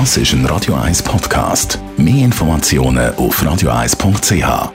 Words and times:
Das 0.00 0.16
ist 0.16 0.32
ein 0.32 0.44
Radio 0.46 0.74
1 0.74 1.04
Podcast. 1.04 1.78
Mehr 1.96 2.24
Informationen 2.24 3.14
auf 3.14 3.40
radio1.ch. 3.40 4.72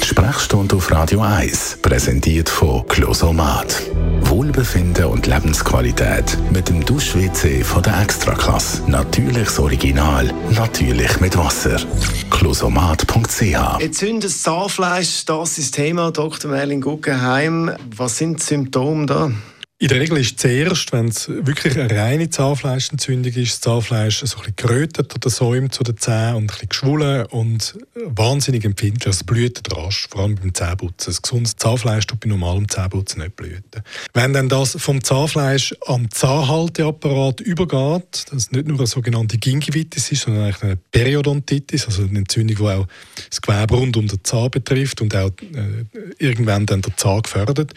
Die 0.00 0.06
Sprechstunde 0.06 0.76
auf 0.76 0.92
Radio 0.92 1.22
1 1.22 1.78
präsentiert 1.82 2.48
von 2.48 2.86
Closomat. 2.86 3.82
Wohlbefinden 4.20 5.06
und 5.06 5.26
Lebensqualität 5.26 6.38
mit 6.52 6.68
dem 6.68 6.84
Dusch-WC 6.84 7.64
von 7.64 7.82
der 7.82 8.00
Extraklasse. 8.00 8.88
Natürliches 8.88 9.58
Original, 9.58 10.32
natürlich 10.52 11.18
mit 11.18 11.36
Wasser. 11.36 11.80
Closomat.ch 12.30 13.80
Entzündetes 13.80 14.42
Zahnfleisch, 14.42 15.24
das 15.24 15.58
ist 15.58 15.72
das 15.76 15.84
Thema. 15.84 16.12
Dr. 16.12 16.48
Merlin 16.48 16.80
Guggenheim, 16.80 17.72
was 17.96 18.18
sind 18.18 18.38
die 18.38 18.44
Symptome 18.44 19.06
da? 19.06 19.32
In 19.78 19.88
der 19.88 20.00
Regel 20.00 20.16
ist 20.16 20.40
zuerst, 20.40 20.90
wenn 20.92 21.08
es 21.08 21.28
wirklich 21.28 21.78
eine 21.78 21.94
reine 21.94 22.30
Zahnfleischentzündung 22.30 23.34
ist, 23.34 23.52
das 23.52 23.60
Zahnfleisch 23.60 24.24
so 24.24 24.38
ein 24.40 24.54
gerötet 24.56 25.14
oder 25.14 25.28
säumt 25.28 25.74
zu 25.74 25.82
den 25.82 25.98
Zähnen 25.98 26.36
und 26.36 26.62
ein 26.62 26.68
geschwollen 26.70 27.26
und 27.26 27.76
wahnsinnig 27.94 28.64
empfindlich. 28.64 29.12
Es 29.12 29.22
blüht 29.22 29.60
rasch, 29.76 30.08
vor 30.08 30.22
allem 30.22 30.36
beim 30.36 30.54
Zähneputzen. 30.54 31.12
Ein 31.12 31.18
gesundes 31.20 31.56
Zahnfleisch 31.56 32.06
tut 32.06 32.20
bei 32.20 32.28
normalem 32.30 32.66
Zähneputzen 32.70 33.20
nicht 33.20 33.36
blüten. 33.36 33.82
Wenn 34.14 34.32
dann 34.32 34.48
das 34.48 34.78
vom 34.80 35.04
Zahnfleisch 35.04 35.74
am 35.86 36.10
Zahnhalteapparat 36.10 37.42
übergeht, 37.42 38.24
das 38.32 38.52
nicht 38.52 38.66
nur 38.66 38.78
eine 38.78 38.86
sogenannte 38.86 39.36
Gingivitis 39.36 40.10
ist, 40.10 40.22
sondern 40.22 40.44
eigentlich 40.44 40.62
eine 40.62 40.76
Periodontitis, 40.90 41.84
also 41.84 42.04
eine 42.04 42.20
Entzündung, 42.20 42.56
die 42.56 42.62
auch 42.62 42.86
das 43.28 43.42
Gewebe 43.42 43.74
rund 43.74 43.98
um 43.98 44.08
den 44.08 44.24
Zahn 44.24 44.50
betrifft 44.50 45.02
und 45.02 45.14
auch 45.14 45.32
äh, 45.52 45.84
irgendwann 46.18 46.64
dann 46.64 46.80
der 46.80 46.96
Zahn 46.96 47.20
gefördert, 47.20 47.74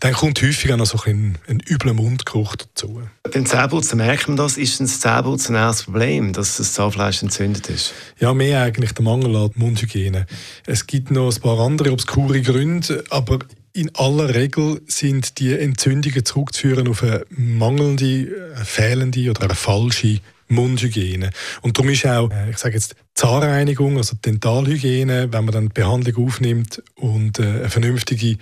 dann 0.00 0.12
kommt 0.12 0.42
häufig 0.42 0.70
auch 0.70 0.76
noch 0.76 0.84
so 0.84 1.00
ein 1.06 1.29
bisschen 1.32 1.46
ein, 1.48 1.62
übler 1.68 1.94
Mundgeruch 1.94 2.56
dazu. 2.56 3.02
Beim 3.22 3.46
Zähneputzen 3.46 3.98
merkt 3.98 4.28
man 4.28 4.36
das. 4.36 4.56
Ist 4.56 4.80
das 4.80 5.00
Zähneputzen 5.00 5.56
auch 5.56 5.68
das 5.68 5.84
Problem, 5.84 6.32
dass 6.32 6.56
das 6.56 6.72
Zahnfleisch 6.72 7.22
entzündet 7.22 7.68
ist? 7.68 7.92
Ja, 8.18 8.34
mehr 8.34 8.62
eigentlich 8.62 8.92
der 8.92 9.04
Mangel 9.04 9.36
an 9.36 9.50
Mundhygiene. 9.54 10.26
Es 10.66 10.86
gibt 10.86 11.10
noch 11.10 11.34
ein 11.34 11.40
paar 11.40 11.58
andere 11.60 11.92
obskure 11.92 12.40
Gründe, 12.42 13.04
aber 13.10 13.40
in 13.72 13.94
aller 13.94 14.34
Regel 14.34 14.82
sind 14.86 15.38
die 15.38 15.52
Entzündungen 15.52 16.24
zurückzuführen 16.24 16.88
auf 16.88 17.02
eine 17.02 17.24
mangelnde, 17.30 18.52
eine 18.56 18.64
fehlende 18.64 19.30
oder 19.30 19.42
eine 19.42 19.54
falsche 19.54 20.20
Mundhygiene. 20.50 21.30
Und 21.62 21.78
darum 21.78 21.90
ist 21.90 22.06
auch, 22.06 22.30
äh, 22.30 22.50
ich 22.50 22.58
sage 22.58 22.74
jetzt, 22.74 22.96
Zahnreinigung, 23.14 23.96
also 23.96 24.16
Dentalhygiene, 24.16 25.32
wenn 25.32 25.44
man 25.44 25.54
dann 25.54 25.68
die 25.68 25.80
Behandlung 25.80 26.26
aufnimmt 26.26 26.82
und 26.96 27.38
äh, 27.38 27.42
eine 27.42 27.70
vernünftige 27.70 28.36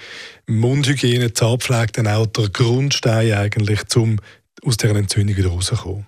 Mundhygiene, 0.47 1.33
Zahnpflege, 1.33 1.93
dann 1.93 2.09
auch 2.09 2.27
der 2.27 2.49
Grundstein 2.49 3.33
eigentlich, 3.33 3.81
um 3.97 4.19
aus 4.65 4.77
dieser 4.77 4.97
Entzündung 4.97 5.37
wieder 5.37 5.51
rauszukommen. 5.51 6.07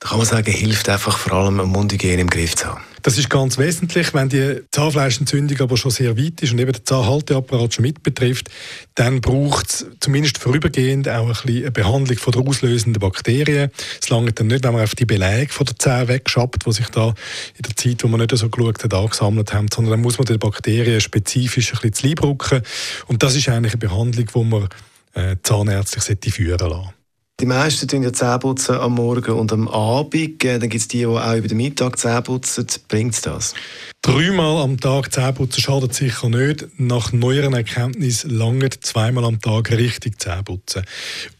Da 0.00 0.10
kann 0.10 0.18
man 0.18 0.26
sagen, 0.26 0.52
hilft 0.52 0.88
einfach 0.88 1.16
vor 1.16 1.32
allem, 1.32 1.58
eine 1.58 1.68
Mundhygiene 1.68 2.20
im 2.20 2.28
Griff 2.28 2.54
zu 2.54 2.66
haben. 2.66 2.82
Das 3.06 3.18
ist 3.18 3.30
ganz 3.30 3.56
wesentlich. 3.56 4.12
Wenn 4.14 4.28
die 4.28 4.62
Zahnfleischentzündung 4.72 5.60
aber 5.60 5.76
schon 5.76 5.92
sehr 5.92 6.18
weit 6.18 6.42
ist 6.42 6.52
und 6.52 6.58
eben 6.58 6.72
der 6.72 6.84
Zahnhalteapparat 6.84 7.72
schon 7.72 7.82
mit 7.82 8.02
betrifft, 8.02 8.48
dann 8.96 9.20
braucht 9.20 9.70
es 9.70 9.86
zumindest 10.00 10.38
vorübergehend 10.38 11.08
auch 11.08 11.26
ein 11.26 11.28
bisschen 11.28 11.62
eine 11.62 11.70
Behandlung 11.70 12.18
von 12.18 12.32
der 12.32 12.42
auslösenden 12.42 13.00
Bakterien. 13.00 13.70
Es 14.02 14.08
langt 14.10 14.38
dann 14.38 14.48
nicht, 14.48 14.64
wenn 14.64 14.72
man 14.72 14.82
auf 14.82 14.96
die 14.96 15.06
Beläge 15.06 15.52
von 15.52 15.66
der 15.66 15.78
Zähne 15.78 16.08
wegschafft, 16.08 16.66
die 16.66 16.72
sich 16.72 16.88
da 16.88 17.14
in 17.56 17.62
der 17.62 17.76
Zeit, 17.76 18.02
wo 18.02 18.08
man 18.08 18.20
nicht 18.20 18.36
so 18.36 18.50
geschaut 18.50 18.82
hat, 18.82 18.92
angesammelt 18.92 19.54
haben, 19.54 19.68
sondern 19.72 19.92
dann 19.92 20.02
muss 20.02 20.18
man 20.18 20.26
die 20.26 20.36
Bakterien 20.36 21.00
spezifisch 21.00 21.72
ein 21.72 21.78
bisschen 21.80 21.92
zu 21.92 22.08
Leib 22.08 22.22
rücken. 22.24 22.62
Und 23.06 23.22
das 23.22 23.36
ist 23.36 23.48
eigentlich 23.48 23.74
eine 23.74 23.78
Behandlung, 23.78 24.26
die 24.34 24.44
man 24.44 24.68
äh, 25.14 25.36
zahnärztlich 25.42 26.34
führen 26.34 26.68
lassen 26.68 26.96
die 27.38 27.46
meisten 27.46 27.86
tun 27.86 28.02
ja 28.02 28.12
Zähne 28.14 28.38
putzen 28.38 28.76
am 28.76 28.94
Morgen 28.94 29.32
und 29.32 29.52
am 29.52 29.68
Abend. 29.68 30.42
Äh, 30.42 30.58
dann 30.58 30.70
gibt 30.70 30.80
es 30.80 30.88
die, 30.88 30.98
die 30.98 31.06
auch 31.06 31.34
über 31.34 31.48
den 31.48 31.58
Mittag 31.58 31.98
Zähne 31.98 32.22
putzen. 32.22 32.66
Bringt 32.88 33.26
das? 33.26 33.54
Dreimal 34.00 34.62
am 34.62 34.80
Tag 34.80 35.12
Zähne 35.12 35.34
putzen 35.34 35.60
schadet 35.60 35.92
sicher 35.92 36.30
nicht. 36.30 36.66
Nach 36.78 37.12
neueren 37.12 37.52
Erkenntnissen 37.52 38.30
lange 38.30 38.70
zweimal 38.70 39.24
am 39.26 39.38
Tag 39.38 39.70
richtig 39.70 40.18
Zähne 40.18 40.44
putzen. 40.44 40.84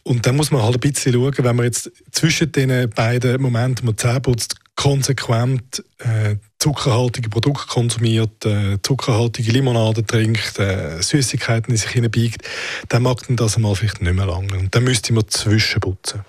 Und 0.03 0.25
dann 0.27 0.35
muss 0.35 0.51
man 0.51 0.61
halt 0.61 0.75
ein 0.75 0.79
bisschen 0.79 1.13
schauen, 1.13 1.33
wenn 1.35 1.55
man 1.55 1.65
jetzt 1.65 1.91
zwischen 2.11 2.51
den 2.51 2.89
beiden 2.91 3.41
Momenten, 3.41 3.87
wo 3.87 3.91
man 3.91 3.97
Zähne 3.97 4.21
putzt, 4.21 4.55
konsequent 4.77 5.83
äh, 5.97 6.37
zuckerhaltige 6.59 7.29
Produkte 7.29 7.67
konsumiert, 7.67 8.45
äh, 8.45 8.77
zuckerhaltige 8.81 9.51
Limonade 9.51 10.05
trinkt, 10.05 10.59
äh, 10.59 11.01
Süßigkeiten 11.01 11.71
in 11.71 11.77
sich 11.77 11.89
hineinbiegt, 11.89 12.43
dann 12.87 13.03
mag 13.03 13.17
das 13.27 13.55
einmal 13.57 13.75
vielleicht 13.75 14.01
nicht 14.01 14.13
mehr 14.13 14.27
lange. 14.27 14.57
Und 14.57 14.73
dann 14.73 14.83
müsste 14.85 15.11
man 15.11 15.27
zwischenputzen. 15.27 16.21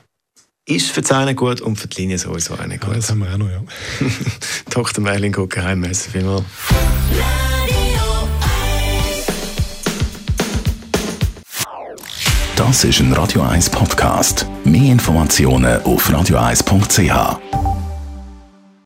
Ist 0.67 0.91
für 0.91 1.03
die 1.03 1.07
Zähne 1.07 1.35
gut 1.35 1.61
und 1.61 1.77
für 1.77 1.89
die 1.89 2.03
Linie 2.03 2.19
sowieso 2.19 2.55
auch 2.55 2.67
nicht 2.67 2.81
gut. 2.81 2.91
Ja, 2.91 2.97
das 2.97 3.11
haben 3.11 3.21
wir 3.21 3.33
auch 3.33 3.39
noch, 3.39 3.49
ja. 3.49 3.63
Dr. 4.71 5.05
Merlin 5.05 5.33
Guggenheim, 5.33 5.81
merci 5.81 6.11
vielmals. 6.11 6.45
Das 12.57 12.85
ist 12.85 13.01
ein 13.01 13.13
Radio 13.13 13.43
1 13.43 13.71
Podcast. 13.71 14.47
Mehr 14.65 14.93
Informationen 14.93 15.81
auf 15.83 16.11
radio1.ch. 16.11 17.48